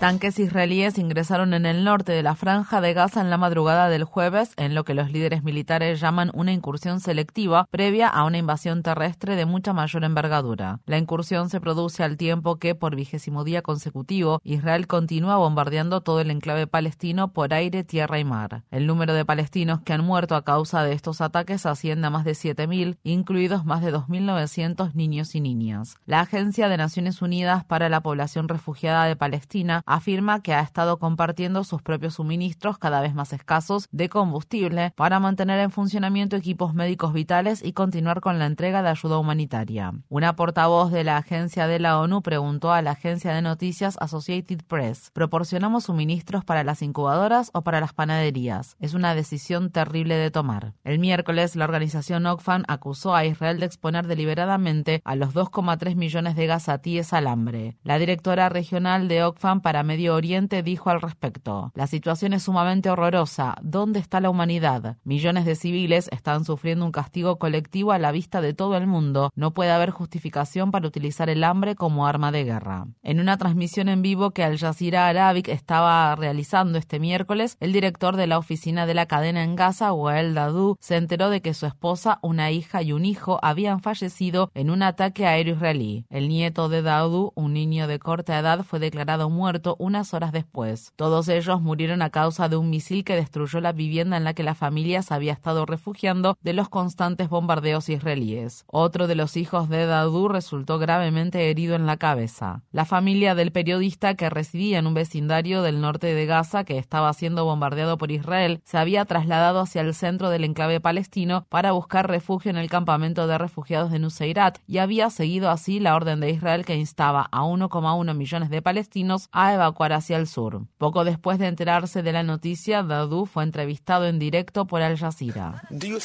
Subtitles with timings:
[0.00, 4.04] Tanques israelíes ingresaron en el norte de la franja de Gaza en la madrugada del
[4.04, 8.82] jueves, en lo que los líderes militares llaman una incursión selectiva previa a una invasión
[8.82, 10.80] terrestre de mucha mayor envergadura.
[10.86, 16.22] La incursión se produce al tiempo que, por vigésimo día consecutivo, Israel continúa bombardeando todo
[16.22, 18.62] el enclave palestino por aire, tierra y mar.
[18.70, 22.24] El número de palestinos que han muerto a causa de estos ataques asciende a más
[22.24, 25.98] de 7.000, incluidos más de 2.900 niños y niñas.
[26.06, 30.98] La Agencia de Naciones Unidas para la Población Refugiada de Palestina afirma que ha estado
[30.98, 36.74] compartiendo sus propios suministros cada vez más escasos de combustible para mantener en funcionamiento equipos
[36.74, 39.92] médicos vitales y continuar con la entrega de ayuda humanitaria.
[40.08, 44.60] Una portavoz de la agencia de la ONU preguntó a la agencia de noticias Associated
[44.66, 48.76] Press, ¿proporcionamos suministros para las incubadoras o para las panaderías?
[48.80, 50.74] Es una decisión terrible de tomar.
[50.84, 56.36] El miércoles, la organización Oxfam acusó a Israel de exponer deliberadamente a los 2,3 millones
[56.36, 57.76] de gazatíes al hambre.
[57.82, 62.90] La directora regional de Oxfam para Medio Oriente dijo al respecto, la situación es sumamente
[62.90, 64.96] horrorosa, ¿dónde está la humanidad?
[65.04, 69.30] Millones de civiles están sufriendo un castigo colectivo a la vista de todo el mundo,
[69.34, 72.86] no puede haber justificación para utilizar el hambre como arma de guerra.
[73.02, 78.16] En una transmisión en vivo que Al Jazeera Arabic estaba realizando este miércoles, el director
[78.16, 81.66] de la oficina de la cadena en Gaza, Wael Dadou, se enteró de que su
[81.66, 86.06] esposa, una hija y un hijo habían fallecido en un ataque aéreo israelí.
[86.10, 90.92] El nieto de Dadou, un niño de corta edad, fue declarado muerto unas horas después.
[90.96, 94.42] Todos ellos murieron a causa de un misil que destruyó la vivienda en la que
[94.42, 98.64] la familia se había estado refugiando de los constantes bombardeos israelíes.
[98.66, 102.62] Otro de los hijos de Dadou resultó gravemente herido en la cabeza.
[102.72, 107.12] La familia del periodista que residía en un vecindario del norte de Gaza que estaba
[107.12, 112.08] siendo bombardeado por Israel se había trasladado hacia el centro del enclave palestino para buscar
[112.08, 116.30] refugio en el campamento de refugiados de Nuseirat y había seguido así la orden de
[116.30, 120.62] Israel que instaba a 1,1 millones de palestinos a evacuar hacia el sur.
[120.78, 125.62] Poco después de enterarse de la noticia, Dadou fue entrevistado en directo por Al Jazeera.
[125.70, 125.98] Uh,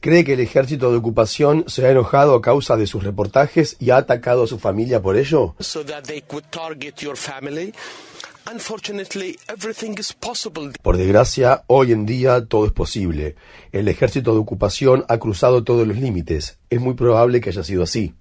[0.00, 3.90] ¿Cree que el ejército de ocupación se ha enojado a causa de sus reportajes y
[3.90, 5.54] ha atacado a su familia por ello?
[10.82, 13.36] Por desgracia, hoy en día todo es posible.
[13.72, 16.58] El ejército de ocupación ha cruzado todos los límites.
[16.68, 18.14] Es muy probable que haya sido así.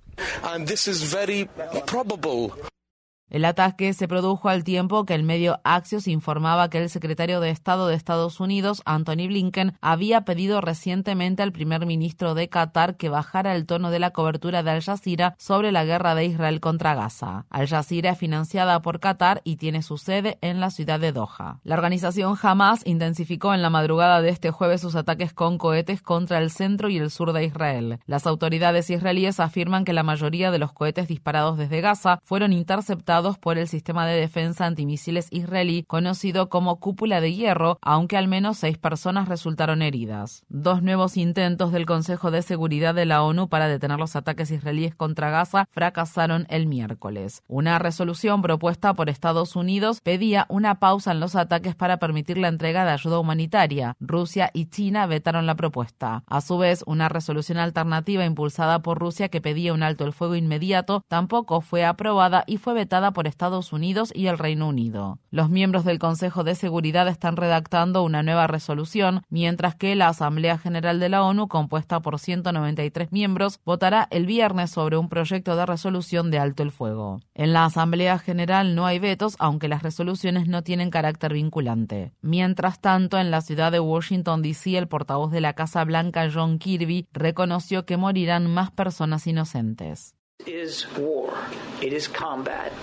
[3.34, 7.50] El ataque se produjo al tiempo que el medio Axios informaba que el secretario de
[7.50, 13.10] Estado de Estados Unidos, Anthony Blinken, había pedido recientemente al primer ministro de Qatar que
[13.10, 16.94] bajara el tono de la cobertura de Al Jazeera sobre la guerra de Israel contra
[16.94, 17.48] Gaza.
[17.50, 21.60] Al Jazeera es financiada por Qatar y tiene su sede en la ciudad de Doha.
[21.64, 26.38] La organización Hamas intensificó en la madrugada de este jueves sus ataques con cohetes contra
[26.38, 27.98] el centro y el sur de Israel.
[28.06, 33.23] Las autoridades israelíes afirman que la mayoría de los cohetes disparados desde Gaza fueron interceptados
[33.32, 38.58] por el sistema de defensa antimisiles israelí conocido como Cúpula de Hierro, aunque al menos
[38.58, 40.44] seis personas resultaron heridas.
[40.50, 44.94] Dos nuevos intentos del Consejo de Seguridad de la ONU para detener los ataques israelíes
[44.94, 47.42] contra Gaza fracasaron el miércoles.
[47.48, 52.50] Una resolución propuesta por Estados Unidos pedía una pausa en los ataques para permitir la
[52.50, 53.96] entrega de ayuda humanitaria.
[54.02, 56.24] Rusia y China vetaron la propuesta.
[56.28, 60.36] A su vez, una resolución alternativa impulsada por Rusia que pedía un alto el fuego
[60.36, 65.20] inmediato tampoco fue aprobada y fue vetada por Estados Unidos y el Reino Unido.
[65.32, 70.58] Los miembros del Consejo de Seguridad están redactando una nueva resolución, mientras que la Asamblea
[70.58, 75.66] General de la ONU, compuesta por 193 miembros, votará el viernes sobre un proyecto de
[75.66, 77.22] resolución de alto el fuego.
[77.34, 82.12] En la Asamblea General no hay vetos, aunque las resoluciones no tienen carácter vinculante.
[82.22, 86.60] Mientras tanto, en la ciudad de Washington, D.C., el portavoz de la Casa Blanca, John
[86.60, 90.16] Kirby, reconoció que morirán más personas inocentes.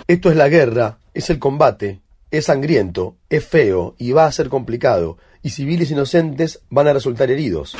[0.06, 2.00] Esto es la guerra, es el combate,
[2.30, 7.30] es sangriento, es feo y va a ser complicado, y civiles inocentes van a resultar
[7.30, 7.76] heridos.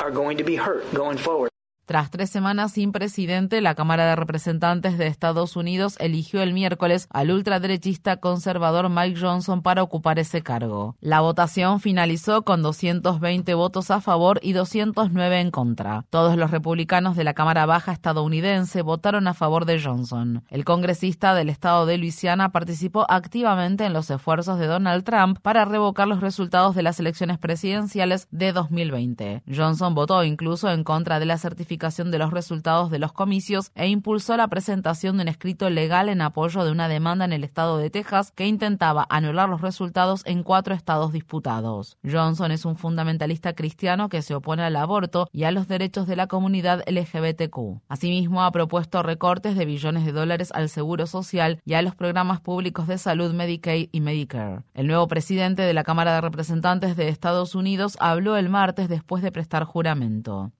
[1.91, 7.09] Tras tres semanas sin presidente, la Cámara de Representantes de Estados Unidos eligió el miércoles
[7.11, 10.95] al ultraderechista conservador Mike Johnson para ocupar ese cargo.
[11.01, 16.05] La votación finalizó con 220 votos a favor y 209 en contra.
[16.11, 20.45] Todos los republicanos de la Cámara Baja estadounidense votaron a favor de Johnson.
[20.49, 25.65] El congresista del estado de Luisiana participó activamente en los esfuerzos de Donald Trump para
[25.65, 29.43] revocar los resultados de las elecciones presidenciales de 2020.
[29.53, 33.89] Johnson votó incluso en contra de la certificación de los resultados de los comicios e
[33.89, 37.79] impulsó la presentación de un escrito legal en apoyo de una demanda en el estado
[37.79, 41.97] de Texas que intentaba anular los resultados en cuatro estados disputados.
[42.05, 46.17] Johnson es un fundamentalista cristiano que se opone al aborto y a los derechos de
[46.17, 47.81] la comunidad LGBTQ.
[47.89, 52.41] Asimismo, ha propuesto recortes de billones de dólares al seguro social y a los programas
[52.43, 54.65] públicos de salud Medicaid y Medicare.
[54.75, 59.23] El nuevo presidente de la Cámara de Representantes de Estados Unidos habló el martes después
[59.23, 60.53] de prestar juramento.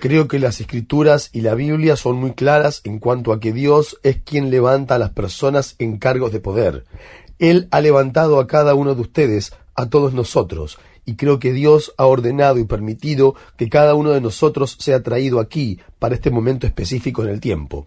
[0.00, 3.98] Creo que las escrituras y la Biblia son muy claras en cuanto a que Dios
[4.02, 6.84] es quien levanta a las personas en cargos de poder.
[7.38, 11.92] Él ha levantado a cada uno de ustedes, a todos nosotros, y creo que Dios
[11.98, 16.66] ha ordenado y permitido que cada uno de nosotros sea traído aquí para este momento
[16.66, 17.84] específico en el tiempo.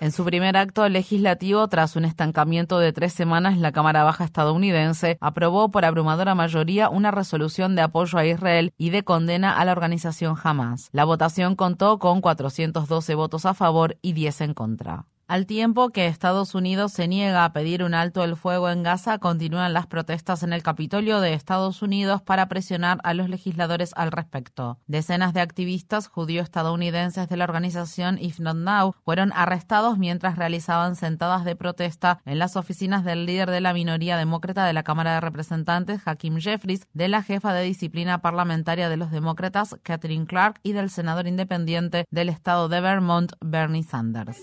[0.00, 5.18] En su primer acto legislativo, tras un estancamiento de tres semanas, la Cámara Baja estadounidense
[5.20, 9.72] aprobó por abrumadora mayoría una resolución de apoyo a Israel y de condena a la
[9.72, 10.88] organización Hamas.
[10.92, 15.06] La votación contó con 412 votos a favor y 10 en contra.
[15.28, 19.18] Al tiempo que Estados Unidos se niega a pedir un alto el fuego en Gaza,
[19.18, 24.10] continúan las protestas en el Capitolio de Estados Unidos para presionar a los legisladores al
[24.10, 24.78] respecto.
[24.86, 31.44] Decenas de activistas judío-estadounidenses de la organización If Not Now fueron arrestados mientras realizaban sentadas
[31.44, 35.20] de protesta en las oficinas del líder de la minoría demócrata de la Cámara de
[35.20, 40.72] Representantes, Hakim Jeffries, de la jefa de disciplina parlamentaria de los demócratas, Catherine Clark, y
[40.72, 44.38] del senador independiente del estado de Vermont, Bernie Sanders.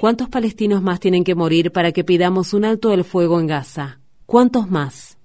[0.00, 4.00] ¿Cuántos palestinos más tienen que morir para que pidamos un alto del fuego en Gaza?
[4.26, 5.15] ¿Cuántos más?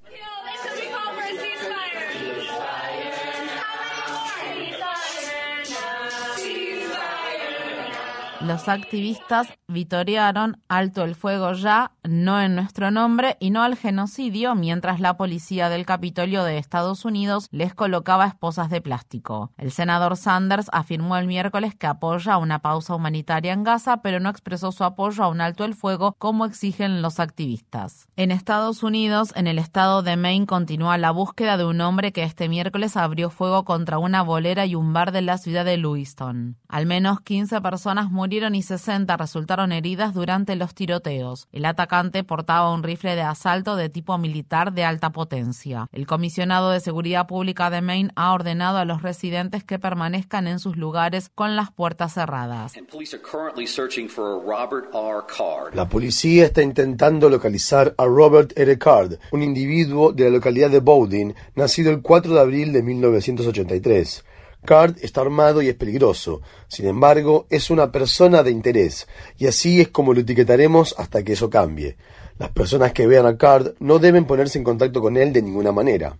[8.43, 14.55] Los activistas vitorearon alto el fuego ya, no en nuestro nombre y no al genocidio,
[14.55, 19.51] mientras la policía del Capitolio de Estados Unidos les colocaba esposas de plástico.
[19.57, 24.29] El senador Sanders afirmó el miércoles que apoya una pausa humanitaria en Gaza, pero no
[24.29, 28.07] expresó su apoyo a un alto el fuego como exigen los activistas.
[28.15, 32.23] En Estados Unidos, en el estado de Maine, continúa la búsqueda de un hombre que
[32.23, 36.57] este miércoles abrió fuego contra una bolera y un bar de la ciudad de Lewiston.
[36.67, 41.49] Al menos 15 personas murieron y 60 resultaron heridas durante los tiroteos.
[41.51, 45.89] El atacante portaba un rifle de asalto de tipo militar de alta potencia.
[45.91, 50.59] El comisionado de Seguridad Pública de Maine ha ordenado a los residentes que permanezcan en
[50.59, 52.73] sus lugares con las puertas cerradas.
[55.73, 58.77] La policía está intentando localizar a Robert R.
[58.77, 64.23] Card, un individuo de la localidad de Bowdin, nacido el 4 de abril de 1983.
[64.63, 66.41] Card está armado y es peligroso.
[66.67, 71.33] Sin embargo, es una persona de interés, y así es como lo etiquetaremos hasta que
[71.33, 71.97] eso cambie.
[72.41, 75.71] Las personas que vean a Card no deben ponerse en contacto con él de ninguna
[75.71, 76.17] manera.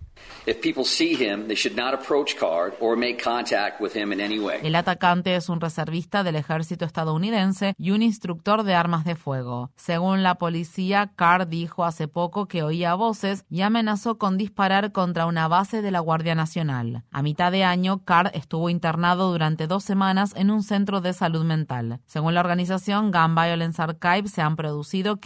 [4.62, 9.70] El atacante es un reservista del ejército estadounidense y un instructor de armas de fuego.
[9.76, 15.26] Según la policía, Carr dijo hace poco que oía voces y amenazó con disparar contra
[15.26, 17.02] una base de la Guardia Nacional.
[17.10, 21.44] A mitad de año, Carr estuvo internado durante dos semanas en un centro de salud
[21.44, 22.00] mental.
[22.06, 25.18] Según la organización Gun Violence Archive, se han producido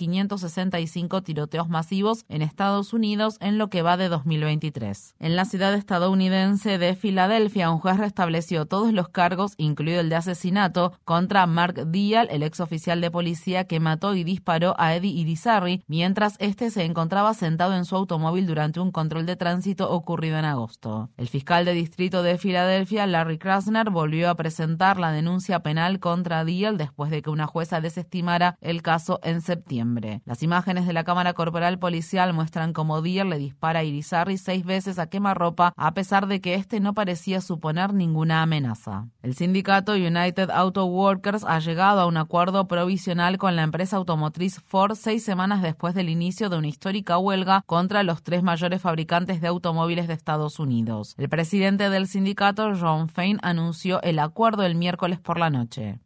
[0.86, 5.14] 565 tiroteos masivos en Estados Unidos en lo que va de 2023.
[5.18, 10.16] En la ciudad estadounidense de Filadelfia, un juez restableció todos los cargos, incluido el de
[10.16, 15.10] asesinato, contra Mark Dial, el ex oficial de policía que mató y disparó a Eddie
[15.10, 20.38] Irizarry mientras este se encontraba sentado en su automóvil durante un control de tránsito ocurrido
[20.38, 21.10] en agosto.
[21.16, 26.44] El fiscal de distrito de Filadelfia, Larry Krasner, volvió a presentar la denuncia penal contra
[26.44, 30.22] Dial después de que una jueza desestimara el caso en septiembre.
[30.24, 34.64] Las imágenes de la cámara corporal policial muestran cómo Dial le dispara a Irizarry seis
[34.64, 39.06] veces a quemarropa, a pesar de que este no parecía suponer ninguna amenaza.
[39.22, 44.60] El sindicato United Auto Workers ha llegado a un acuerdo provisional con la empresa automotriz
[44.60, 49.40] Ford seis semanas después del inicio de una histórica huelga contra los tres mayores fabricantes
[49.40, 51.14] de automóviles de Estados Unidos.
[51.16, 56.00] El presidente del sindicato, John Fain, anunció el acuerdo el miércoles por la noche.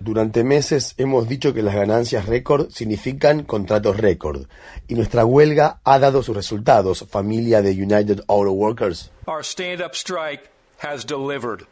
[0.00, 4.46] Durante meses hemos dicho que las ganancias récord significan contratos récord
[4.88, 9.12] y nuestra huelga ha dado sus resultados, familia de United Auto Workers.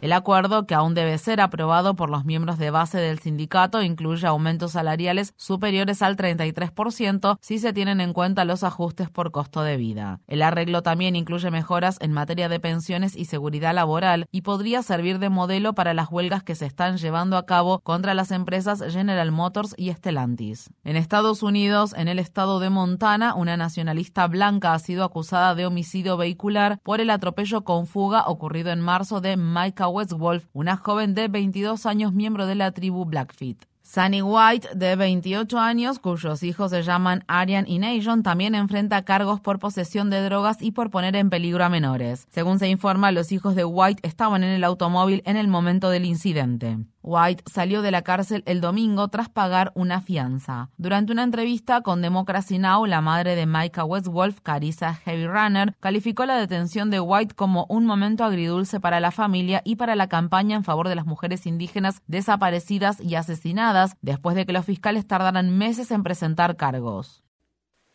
[0.01, 4.27] El acuerdo, que aún debe ser aprobado por los miembros de base del sindicato, incluye
[4.27, 9.77] aumentos salariales superiores al 33% si se tienen en cuenta los ajustes por costo de
[9.77, 10.21] vida.
[10.27, 15.19] El arreglo también incluye mejoras en materia de pensiones y seguridad laboral y podría servir
[15.19, 19.31] de modelo para las huelgas que se están llevando a cabo contra las empresas General
[19.31, 20.71] Motors y Stellantis.
[20.85, 25.67] En Estados Unidos, en el estado de Montana, una nacionalista blanca ha sido acusada de
[25.67, 31.15] homicidio vehicular por el atropello con fuga ocurrido en marzo de Micah Westwolf, una joven
[31.15, 33.59] de 22 años miembro de la tribu Blackfeet.
[33.83, 39.39] Sunny White, de 28 años, cuyos hijos se llaman Arian y Nation, también enfrenta cargos
[39.39, 42.27] por posesión de drogas y por poner en peligro a menores.
[42.31, 46.07] Según se informa, los hijos de White estaban en el automóvil en el momento del
[46.07, 46.79] incidente.
[47.07, 50.71] White salió de la cárcel el domingo tras pagar una fianza.
[50.77, 56.27] Durante una entrevista con Democracy Now, la madre de Micah Westwolf, Carissa Heavy Runner, calificó
[56.27, 60.57] la detención de White como un momento agridulce para la familia y para la campaña
[60.57, 65.57] en favor de las mujeres indígenas desaparecidas y asesinadas después de que los fiscales tardaran
[65.57, 67.23] meses en presentar cargos.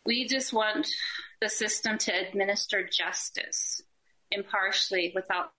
[0.05, 0.87] We just want
[1.41, 3.83] the system to administer justice
[4.31, 5.51] impartially without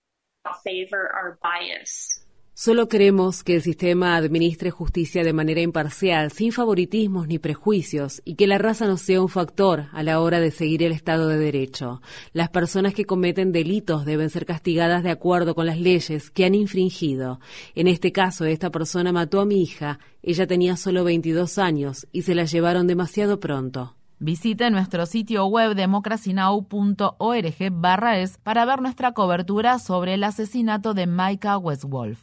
[0.63, 2.19] favor or bias.
[2.55, 8.35] Solo queremos que el sistema administre justicia de manera imparcial, sin favoritismos ni prejuicios, y
[8.35, 11.39] que la raza no sea un factor a la hora de seguir el Estado de
[11.39, 11.99] Derecho.
[12.31, 16.53] Las personas que cometen delitos deben ser castigadas de acuerdo con las leyes que han
[16.53, 17.39] infringido.
[17.73, 19.97] En este caso, esta persona mató a mi hija.
[20.21, 23.95] Ella tenía solo 22 años y se la llevaron demasiado pronto.
[24.19, 31.07] Visite nuestro sitio web democracynow.org barra es para ver nuestra cobertura sobre el asesinato de
[31.07, 32.19] Micah Westwolf.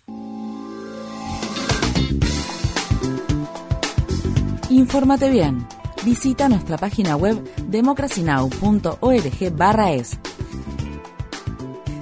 [4.70, 5.66] Infórmate bien.
[6.04, 10.18] Visita nuestra página web democracynow.org barra es.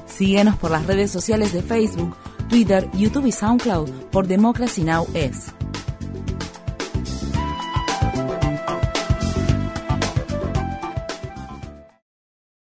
[0.07, 2.15] Síguenos por las redes sociales de Facebook,
[2.49, 5.07] Twitter, YouTube y SoundCloud por Democracy Now!
[5.15, 5.58] es.